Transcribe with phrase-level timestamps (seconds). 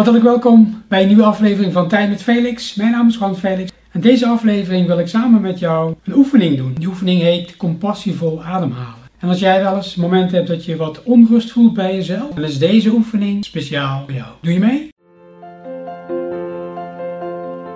[0.00, 2.74] Hartelijk welkom bij een nieuwe aflevering van Tijd met Felix.
[2.74, 3.70] Mijn naam is Juan Felix.
[3.90, 6.74] En deze aflevering wil ik samen met jou een oefening doen.
[6.78, 8.94] Die oefening heet compassievol ademhalen.
[9.18, 12.44] En als jij wel eens momenten hebt dat je wat onrust voelt bij jezelf, dan
[12.44, 14.28] is deze oefening speciaal voor jou.
[14.40, 14.88] Doe je mee?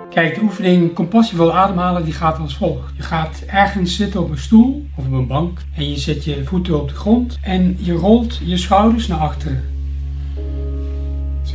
[0.09, 2.93] Kijk, de oefening compassievol ademhalen die gaat als volgt.
[2.97, 6.43] Je gaat ergens zitten op een stoel of op een bank en je zet je
[6.43, 9.74] voeten op de grond en je rolt je schouders naar achteren.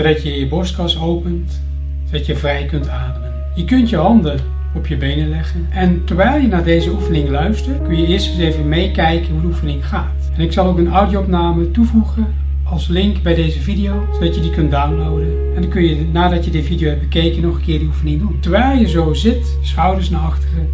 [0.01, 1.61] Zodat je je borstkas opent,
[2.05, 3.33] zodat je vrij kunt ademen.
[3.55, 4.41] Je kunt je handen
[4.75, 8.39] op je benen leggen en terwijl je naar deze oefening luistert, kun je eerst eens
[8.39, 10.31] even meekijken hoe de oefening gaat.
[10.37, 12.35] En ik zal ook een audio-opname toevoegen
[12.65, 15.55] als link bij deze video, zodat je die kunt downloaden.
[15.55, 18.21] En dan kun je nadat je de video hebt bekeken nog een keer die oefening
[18.21, 18.41] doen.
[18.41, 20.69] Terwijl je zo zit, schouders naar achteren,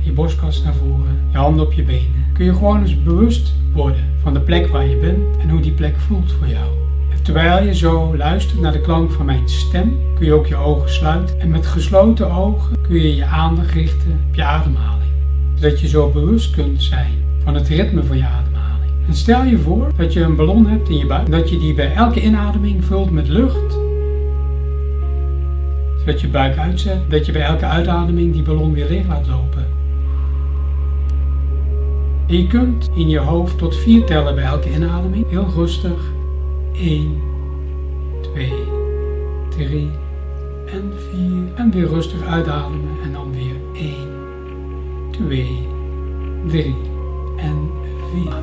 [0.00, 4.04] je borstkas naar voren, je handen op je benen, kun je gewoon eens bewust worden
[4.22, 6.89] van de plek waar je bent en hoe die plek voelt voor jou.
[7.22, 10.90] Terwijl je zo luistert naar de klank van mijn stem, kun je ook je ogen
[10.90, 15.10] sluiten en met gesloten ogen kun je je aandacht richten op je ademhaling.
[15.54, 17.12] Zodat je zo bewust kunt zijn
[17.44, 18.92] van het ritme van je ademhaling.
[19.06, 21.74] En stel je voor dat je een ballon hebt in je buik dat je die
[21.74, 23.78] bij elke inademing vult met lucht.
[25.98, 29.66] Zodat je buik uitzet, dat je bij elke uitademing die ballon weer leeg laat lopen.
[32.26, 35.28] En je kunt in je hoofd tot vier tellen bij elke inademing.
[35.28, 36.18] Heel rustig.
[36.72, 37.20] 1,
[38.20, 38.52] 2,
[39.48, 39.90] 3
[40.66, 41.54] en 4.
[41.54, 42.88] En weer rustig uitademen.
[43.04, 43.92] En dan weer 1,
[45.10, 45.66] 2,
[46.46, 46.74] 3
[47.36, 47.70] en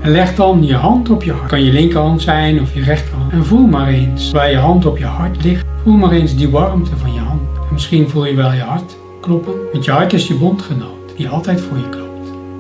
[0.02, 1.50] en leg dan je hand op je hart.
[1.50, 3.32] kan je linkerhand zijn of je rechterhand.
[3.32, 5.66] En voel maar eens waar je hand op je hart ligt.
[5.84, 7.42] Voel maar eens die warmte van je hand.
[7.58, 9.54] En misschien voel je wel je hart kloppen.
[9.72, 12.07] Want je hart is je bondgenoot die altijd voor je klopt.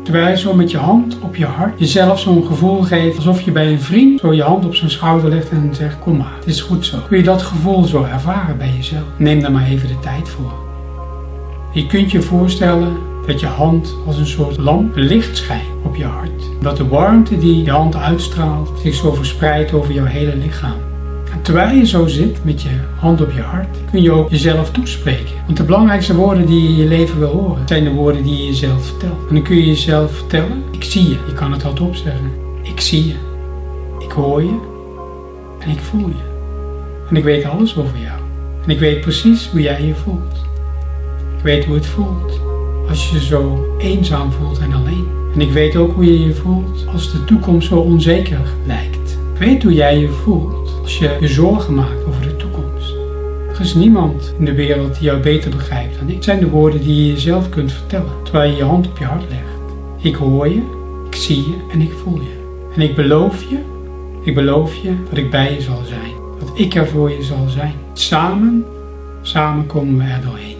[0.07, 3.51] Terwijl je zo met je hand op je hart jezelf zo'n gevoel geeft alsof je
[3.51, 6.47] bij een vriend zo je hand op zijn schouder legt en zegt kom maar, het
[6.47, 6.97] is goed zo.
[7.07, 9.03] Kun je dat gevoel zo ervaren bij jezelf?
[9.17, 10.53] Neem daar maar even de tijd voor.
[11.73, 16.05] Je kunt je voorstellen dat je hand als een soort lamp licht schijnt op je
[16.05, 16.43] hart.
[16.61, 20.86] Dat de warmte die je hand uitstraalt zich zo verspreidt over jouw hele lichaam.
[21.31, 24.71] En terwijl je zo zit met je hand op je hart, kun je ook jezelf
[24.71, 25.35] toespreken.
[25.45, 28.37] Want de belangrijkste woorden die je in je leven wil horen, zijn de woorden die
[28.37, 29.27] je jezelf vertelt.
[29.27, 31.17] En dan kun je jezelf vertellen, ik zie je.
[31.27, 32.31] Je kan het hardop zeggen.
[32.63, 33.15] Ik zie je.
[33.99, 34.59] Ik hoor je.
[35.59, 36.35] En ik voel je.
[37.09, 38.19] En ik weet alles over jou.
[38.63, 40.45] En ik weet precies hoe jij je voelt.
[41.37, 42.39] Ik weet hoe het voelt
[42.89, 45.07] als je zo eenzaam voelt en alleen.
[45.33, 49.17] En ik weet ook hoe je je voelt als de toekomst zo onzeker lijkt.
[49.33, 50.56] Ik weet hoe jij je voelt
[50.87, 52.93] als je je zorgen maakt over de toekomst.
[53.53, 56.15] Er is niemand in de wereld die jou beter begrijpt dan ik.
[56.15, 59.05] Het zijn de woorden die je jezelf kunt vertellen, terwijl je je hand op je
[59.05, 59.73] hart legt.
[60.01, 60.61] Ik hoor je,
[61.07, 62.65] ik zie je en ik voel je.
[62.75, 63.57] En ik beloof je,
[64.23, 66.11] ik beloof je dat ik bij je zal zijn.
[66.39, 67.73] Dat ik er voor je zal zijn.
[67.93, 68.65] Samen,
[69.21, 70.56] samen komen we er doorheen.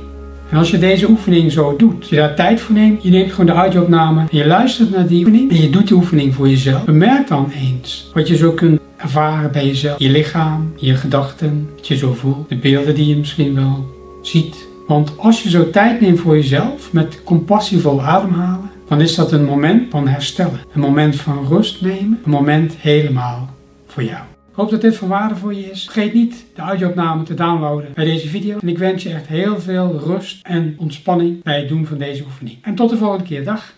[0.50, 3.46] En als je deze oefening zo doet, je daar tijd voor neemt, je neemt gewoon
[3.46, 6.86] de audio-opname en je luistert naar die oefening en je doet die oefening voor jezelf.
[6.86, 10.00] Bemerk dan eens wat je zo kunt ervaren bij jezelf.
[10.00, 13.86] Je lichaam, je gedachten, wat je zo voelt, de beelden die je misschien wel
[14.22, 14.68] ziet.
[14.88, 19.46] Want als je zo tijd neemt voor jezelf, met compassievol ademhalen, dan is dat een
[19.46, 20.60] moment van herstellen.
[20.74, 23.50] Een moment van rust nemen, een moment helemaal
[23.88, 24.37] voor jou.
[24.58, 25.84] Hoop dat dit van waarde voor je is.
[25.84, 28.58] Vergeet niet de audio-opname te downloaden bij deze video.
[28.60, 32.24] En ik wens je echt heel veel rust en ontspanning bij het doen van deze
[32.24, 32.58] oefening.
[32.62, 33.44] En tot de volgende keer.
[33.44, 33.77] Dag!